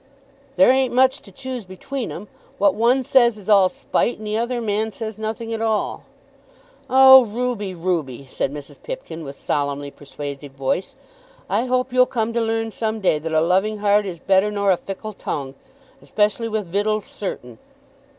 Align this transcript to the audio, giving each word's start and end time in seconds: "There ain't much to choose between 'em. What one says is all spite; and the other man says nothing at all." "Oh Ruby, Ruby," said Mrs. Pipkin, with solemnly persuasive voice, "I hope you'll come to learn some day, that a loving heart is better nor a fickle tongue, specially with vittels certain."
"There 0.55 0.71
ain't 0.71 0.95
much 0.95 1.21
to 1.21 1.31
choose 1.31 1.63
between 1.63 2.11
'em. 2.11 2.27
What 2.57 2.73
one 2.73 3.03
says 3.03 3.37
is 3.37 3.47
all 3.47 3.69
spite; 3.69 4.17
and 4.17 4.25
the 4.25 4.35
other 4.35 4.59
man 4.59 4.91
says 4.91 5.19
nothing 5.19 5.53
at 5.53 5.61
all." 5.61 6.05
"Oh 6.89 7.23
Ruby, 7.25 7.75
Ruby," 7.75 8.25
said 8.25 8.51
Mrs. 8.51 8.81
Pipkin, 8.81 9.23
with 9.23 9.39
solemnly 9.39 9.91
persuasive 9.91 10.53
voice, 10.53 10.95
"I 11.47 11.65
hope 11.65 11.93
you'll 11.93 12.07
come 12.07 12.33
to 12.33 12.41
learn 12.41 12.71
some 12.71 12.99
day, 12.99 13.19
that 13.19 13.31
a 13.31 13.41
loving 13.41 13.77
heart 13.77 14.07
is 14.07 14.17
better 14.17 14.49
nor 14.49 14.71
a 14.71 14.77
fickle 14.77 15.13
tongue, 15.13 15.53
specially 16.01 16.47
with 16.49 16.65
vittels 16.71 17.03
certain." 17.05 17.59